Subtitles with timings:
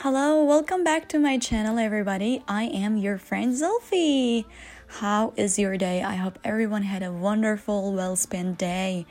[0.00, 2.42] Hello, welcome back to my channel, everybody.
[2.46, 4.44] I am your friend Zolfi.
[4.86, 6.02] How is your day?
[6.02, 9.06] I hope everyone had a wonderful, well spent day.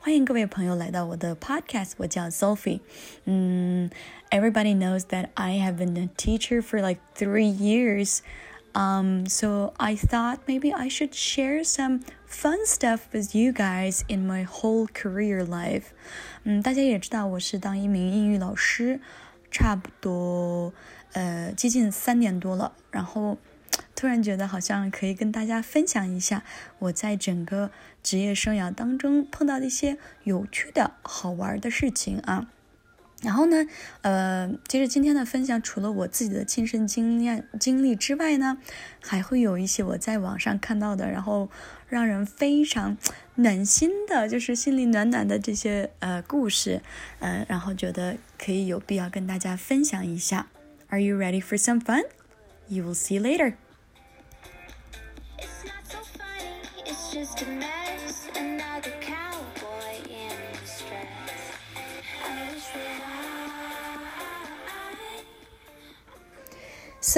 [0.00, 2.80] 欢迎各位朋友来到我的 podcast，我叫 Sophie。
[3.24, 3.90] 嗯，
[4.30, 8.18] everybody knows that I have been a teacher for like three years.
[8.72, 14.26] Um, so I thought maybe I should share some fun stuff with you guys in
[14.26, 15.84] my whole career life.
[16.42, 19.00] 嗯，大家也知道我是当一名英语老师，
[19.50, 20.74] 差不多
[21.12, 23.38] 呃接近三年多了，然后。
[23.96, 26.42] 突然觉得好像可以跟大家分享一下
[26.80, 27.70] 我在整个
[28.03, 32.47] 职业生涯当中碰到的一些有趣的好玩的事情啊。
[33.21, 33.65] 然后呢，
[34.01, 38.57] 呃，其实今天的分享除了我自己的亲身经验经历之外呢，
[39.01, 41.49] 还会有一些我在网上看到的，然后
[41.89, 42.97] 让人非常
[43.35, 46.81] 暖心的，就是心里暖暖的这些呃故事，
[47.19, 50.47] 嗯，然后觉得可以有必要跟大家分享一下。
[50.87, 52.05] Are you ready for some fun?
[52.69, 53.55] You will see later.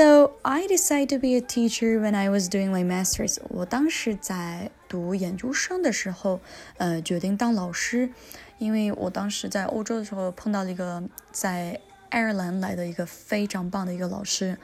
[0.00, 3.38] So I decided to be a teacher when I was doing my masters.
[3.48, 6.41] 我当时在读研究生的时候，
[6.78, 8.10] 呃，决定当老师，
[8.58, 14.58] 因为我当时在欧洲的时候碰到了一个在爱尔兰来的一个非常棒的一个老师。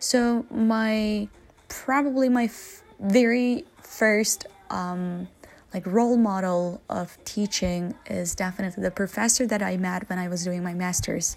[0.00, 1.28] So my
[1.68, 5.28] probably my f- very first um,
[5.72, 10.44] like role model of teaching is definitely the professor that I met when I was
[10.44, 11.36] doing my masters.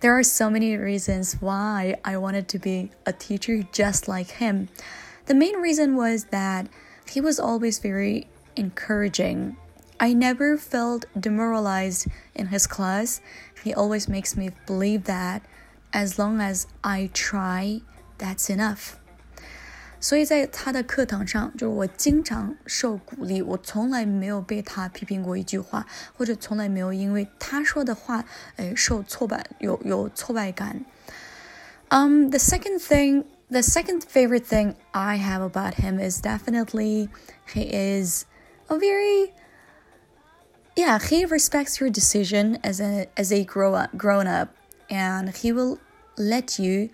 [0.00, 4.68] There are so many reasons why I wanted to be a teacher just like him.
[5.26, 6.68] The main reason was that
[7.10, 9.56] he was always very encouraging.
[9.98, 12.06] I never felt demoralized
[12.36, 13.20] in his class.
[13.64, 15.42] He always makes me believe that
[15.92, 17.80] as long as I try,
[18.18, 19.00] that's enough.
[19.99, 25.85] 所以在他的课堂上，就是我经常受鼓励，我从来没有被他批评过一句话，
[26.17, 28.25] 或者从来没有因为他说的话，
[28.57, 30.83] 哎，受挫败，有有挫败感。
[31.89, 37.07] Um, the second thing, the second favorite thing I have about him is definitely
[37.47, 38.25] he is
[38.67, 39.31] a very
[40.75, 44.49] yeah, he respects your decision as a as a grow up grown up,
[44.89, 45.77] and he will
[46.17, 46.89] let you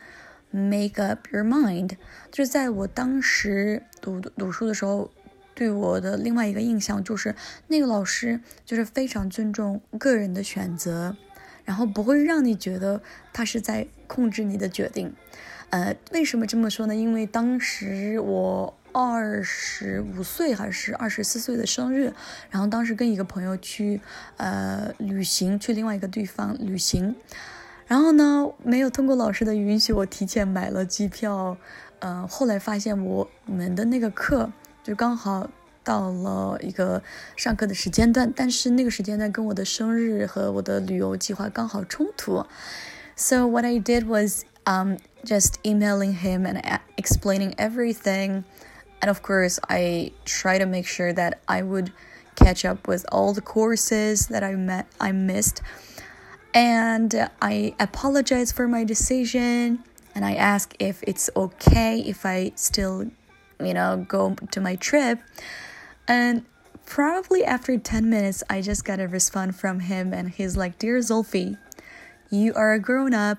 [0.55, 1.97] make up your mind。
[2.31, 5.11] 就是在我当时读读书的时候，
[5.55, 7.35] 对我的另外一个印象就是
[7.69, 11.17] 那个老师就是非常尊重个人的选择，
[11.65, 15.13] 然后不会让你觉得他是在控制你的决定。
[15.71, 16.95] 呃，为什么这么说呢？
[16.95, 22.13] 因为当时我二十五岁还是二十四岁的生日，
[22.49, 24.01] 然后当时跟一个朋友去
[24.37, 27.17] 呃旅行，去另外一个地方旅行，
[27.88, 31.58] 然后呢没有通过老师的允许，我提前买了机票，
[32.00, 34.52] 呃，后来发现我们的那个课
[34.84, 35.50] 就刚好
[35.84, 37.02] 到了一个
[37.36, 42.46] 上课的时间段，但是那个时间段跟我的生日和我的旅游计划刚好冲突，
[43.16, 48.44] so what I did was um just emailing him and a- explaining everything.
[49.02, 51.92] And of course, I try to make sure that I would
[52.36, 55.62] catch up with all the courses that I met I missed.
[56.54, 59.84] And uh, I apologize for my decision
[60.16, 63.12] and I ask if it's okay if I still,
[63.60, 65.20] you know, go to my trip.
[66.08, 66.46] And
[66.86, 70.98] probably after 10 minutes, I just got a response from him and he's like, "Dear
[71.00, 71.58] Zolfi,
[72.30, 73.38] you are a grown up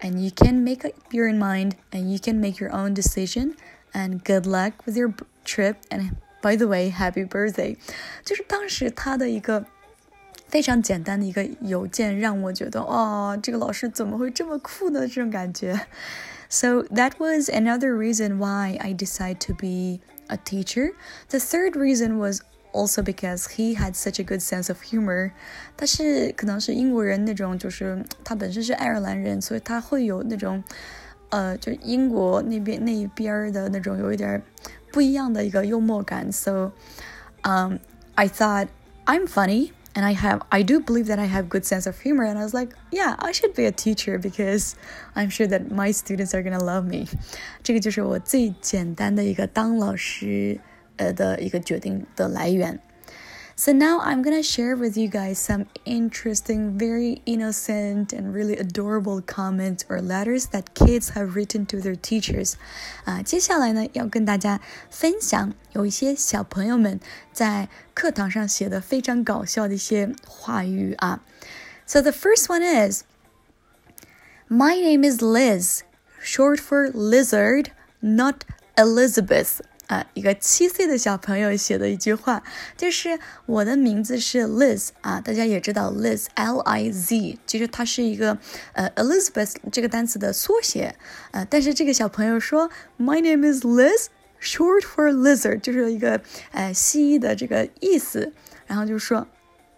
[0.00, 3.56] and you can make up your mind and you can make your own decision
[3.92, 7.76] and good luck with your b- trip and by the way happy birthday
[8.24, 9.66] 就是当时他的一个
[10.54, 15.86] 非常简单的一个邮件让我觉得哦这个老师怎么会这么酷呢这种感觉
[16.48, 20.92] so that was another reason why I decided to be a teacher
[21.28, 22.42] the third reason was
[22.72, 25.32] also because he had such a good sense of humor.
[25.76, 30.62] 他是可能是英国人那种，就是他本身是爱尔兰人，所以他会有那种，
[31.30, 34.42] 呃，就英国那边那一边儿的那种有一点儿
[34.92, 36.30] 不一样的一个幽默感。
[36.30, 36.70] So,
[37.42, 37.78] um,
[38.14, 38.68] I thought
[39.04, 39.72] I'm funny.
[39.94, 42.24] And I have, I do believe that I have good sense of humor.
[42.24, 44.76] And I was like, yeah, I should be a teacher because
[45.16, 47.08] I'm sure that my students are gonna love me.
[47.62, 50.60] 这个就是我最简单的一个当老师
[50.96, 52.80] 呃的一个决定的来源。
[53.56, 59.20] So now I'm gonna share with you guys some interesting, very innocent and really adorable
[59.20, 62.54] comments or letters that kids have written to their teachers.
[63.04, 64.60] 啊，接下来呢要跟大家
[64.90, 66.98] 分享有一些小朋友们
[67.32, 71.22] 在课堂上写的非常搞笑的一些话语啊。
[71.86, 73.02] So the first one is,
[74.48, 75.82] My name is Liz,
[76.20, 78.44] short for lizard, not
[78.76, 79.60] Elizabeth.
[79.87, 82.41] 啊，一个七岁的小朋友写的一句话，
[82.75, 88.37] 就是我的名字是 Liz 啊，大家也知道 Liz L I Z，其实它是一个
[88.73, 90.95] 呃 Elizabeth 这个单词的缩写
[91.31, 96.21] 啊，但是这个小朋友说 My name is Liz，short for lizard，就是一个
[96.51, 98.33] 呃蜥蜴的这个意思，
[98.65, 99.27] 然后就说，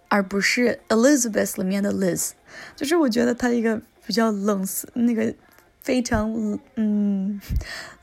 [0.08, 2.32] 而不是 Elizabeth 里面的 Liz，
[2.76, 5.34] 就是我觉得他一个比较冷那个。
[5.80, 7.27] 非常嗯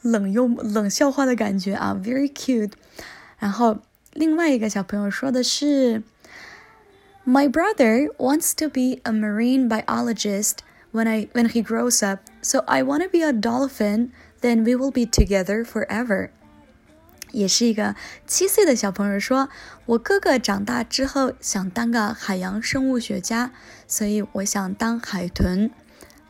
[0.01, 2.71] 冷又冷笑话的感觉啊，very cute。
[3.37, 3.79] 然后
[4.13, 6.03] 另外一个小朋友说的是，
[7.25, 10.57] My brother wants to be a marine biologist
[10.91, 14.09] when I when he grows up, so I want to be a dolphin.
[14.41, 16.29] Then we will be together forever.
[17.31, 17.95] 也是一个
[18.25, 19.49] 七岁的小朋友说，
[19.85, 23.51] 我哥哥长大之后想当个海洋生物学家，
[23.87, 25.69] 所以我想当海豚。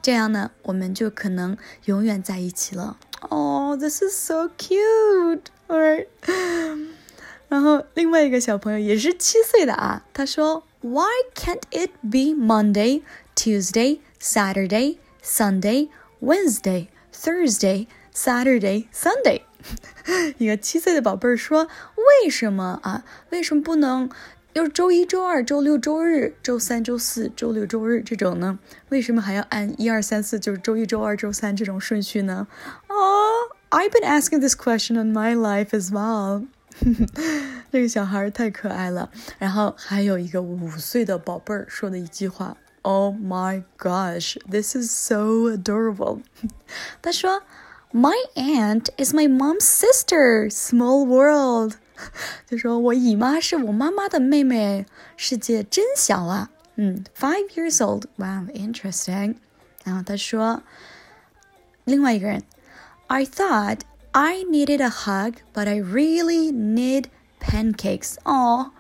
[0.05, 1.57] 这样呢，我们就可能
[1.87, 2.99] 永远在一起了。
[3.31, 5.45] Oh, this is so cute.
[5.67, 6.09] Alright.
[7.49, 13.01] 然后另外一个小朋友也是七岁的啊，他说，Why can't it be Monday,
[13.35, 15.89] Tuesday, Saturday, Sunday,
[16.21, 19.41] Wednesday, Thursday, Saturday, Sunday？
[20.37, 21.67] 一个七岁的宝贝儿说，
[22.23, 23.05] 为什么啊？
[23.31, 24.11] 为什么不能
[24.54, 28.58] 要是周一、周二、周六、周日、周三、周四、周六、周日这种呢？
[28.90, 32.48] 为什么还要按一二三四，就是周一、周二、周三这种顺序呢？
[32.88, 32.96] 哦、
[33.70, 36.48] oh,，I've been asking this question in my life as well
[37.72, 39.12] 这个小孩太可爱了。
[39.38, 46.22] 然后还有一个五岁的宝贝儿说的一句话：“Oh my gosh, this is so adorable。”
[47.04, 47.44] 他说：“
[47.94, 50.50] My aunt is my mom's sister.
[50.50, 51.76] Small world。”
[52.47, 54.87] 就说我姨妈是我妈妈的妹妹，
[55.17, 56.51] 世界真小啊。
[56.77, 58.07] 嗯，five years old.
[58.17, 59.37] Wow, interesting.
[59.85, 60.63] 然后他说，
[61.85, 62.43] 另外一个人
[63.07, 63.81] ，I thought
[64.11, 67.05] I needed a hug, but I really need
[67.41, 68.15] pancakes.
[68.25, 68.73] 哦，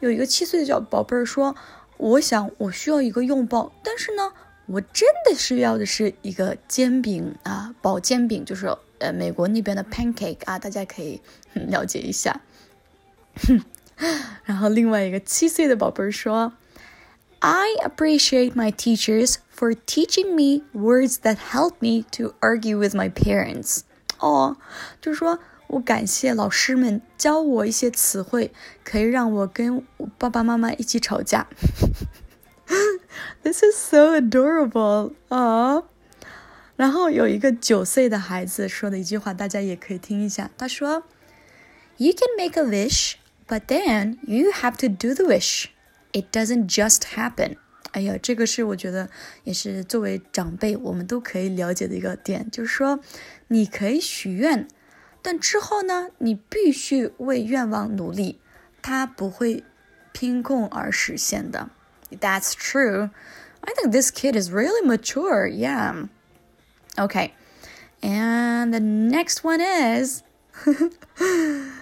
[0.00, 1.54] 有一个七岁的小宝贝儿说，
[1.96, 4.32] 我想我需要一个拥抱，但是呢，
[4.66, 8.66] 我真的需要的是一个煎饼啊，薄煎饼，就是
[8.98, 11.20] 呃美国那边的 pancake 啊，大家可以
[11.52, 12.40] 了解一下。
[14.45, 16.53] 然后另外一个七岁的宝贝儿说：“
[17.39, 23.81] I appreciate my teachers for teaching me words that help me to argue with my parents。”
[24.19, 24.57] 哦，
[25.01, 28.51] 就是说我感谢老师们教我一些词汇，
[28.83, 31.47] 可以让我跟我爸爸妈妈一起吵架。
[33.43, 35.83] This is so adorable 啊！
[36.75, 40.49] 然后有一个九岁的孩子说的一句话，大家也可以听一下。
[40.57, 41.03] 他说：“
[41.97, 43.15] You can make a wish。”
[43.47, 45.67] But then you have to do the wish.
[46.11, 47.57] It doesn't just happen.
[47.91, 49.09] 哎呀，这个是我觉得
[49.43, 52.99] 也是作为长辈我们都可以了解的一个点，就是说
[53.49, 54.67] 你可以许愿，
[55.21, 58.39] 但之后呢，你必须为愿望努力，
[58.81, 59.63] 它不会
[60.11, 61.69] 凭空而实现的。
[62.09, 63.11] That's true.
[63.61, 65.47] I think this kid is really mature.
[65.47, 66.07] Yeah.
[66.95, 67.31] Okay.
[68.01, 70.23] And the next one is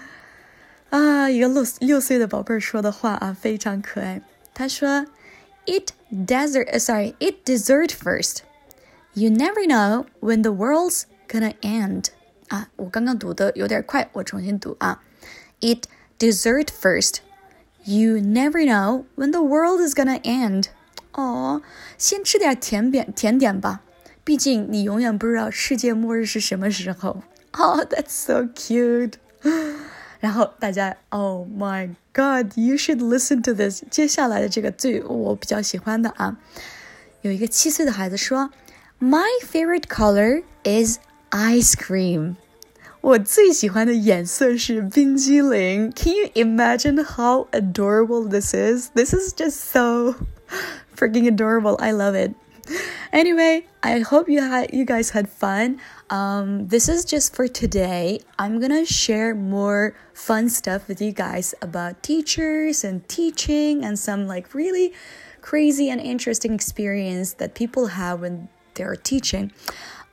[0.89, 4.21] 啊，一个六六岁的宝贝儿说的话啊，非常可爱。
[4.53, 5.07] 他说：“
[5.65, 8.39] Eat dessert, sorry, eat dessert first.
[9.13, 12.07] You never know when the world's gonna end.”
[12.49, 15.01] 啊，我刚刚读的有点快，我重新读啊。
[15.61, 15.83] Eat
[16.19, 17.17] dessert first.
[17.83, 20.65] You never know when the world is gonna end.
[21.13, 21.61] 哦，
[21.97, 23.81] 先吃点甜点甜点吧，
[24.23, 27.23] 毕竟你永远不知道世界末日是什么时候。
[27.51, 29.13] Oh, that's so cute.
[30.25, 33.83] 然后大家，Oh my God，you should listen to this。
[33.89, 36.37] 接下来的这个最我比较喜欢的啊，
[37.21, 38.51] 有一个七岁的孩子说，
[38.99, 40.99] My favorite color is
[41.31, 42.35] ice cream。
[43.01, 45.91] 我最喜欢的颜色是冰激凌。
[45.91, 48.91] Can you imagine how adorable this is?
[48.93, 50.13] This is just so
[50.95, 51.77] freaking adorable.
[51.79, 52.33] I love it.
[53.12, 55.80] Anyway, I hope you had you guys had fun.
[56.10, 58.20] Um, this is just for today.
[58.38, 64.26] I'm gonna share more fun stuff with you guys about teachers and teaching and some
[64.26, 64.92] like really
[65.40, 69.52] crazy and interesting experience that people have when they're teaching.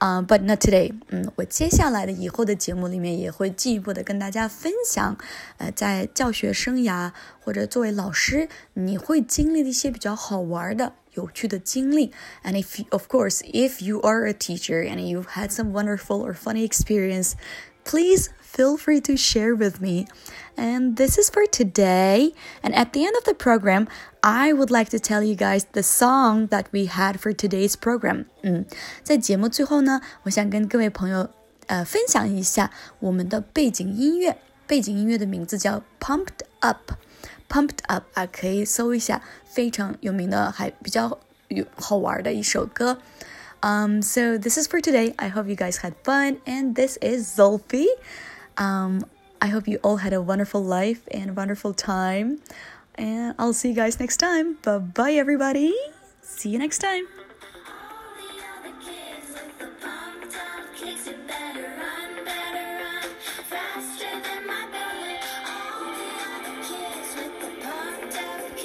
[0.03, 0.93] 啊、b u t not today。
[1.09, 5.17] 嗯，我接下来的以后的节目里面也会进一步的跟大家分享，
[5.57, 10.95] 呃，在教学生涯或者作为老师，你会经历的一些比较好玩的。
[11.15, 12.13] 有趣的经历，
[12.45, 16.33] and if you, of course if you are a teacher and you've had some wonderful or
[16.33, 17.33] funny experience,
[17.83, 20.07] please feel free to share with me.
[20.57, 22.33] And this is for today.
[22.63, 23.87] And at the end of the program,
[24.23, 28.27] I would like to tell you guys the song that we had for today's program.
[28.43, 28.67] 嗯，
[29.03, 31.31] 在节目最后呢，我想跟各位朋友
[31.67, 32.71] 呃分享一下
[33.01, 34.37] 我们的背景音乐。
[34.67, 42.99] 背景音乐的名字叫 Pumped Up。Pumped Up 啊，可以搜一下，非常有名的，还比较有好玩的一首歌。
[43.61, 45.15] Um, so this is for today.
[45.17, 47.87] I hope you guys had fun, and this is Zolfi.
[48.58, 49.06] Um,
[49.42, 52.40] I hope you all had a wonderful life and a wonderful time.
[52.96, 54.58] And I'll see you guys next time.
[54.62, 55.76] Bye bye, everybody.
[56.22, 57.08] See you next time.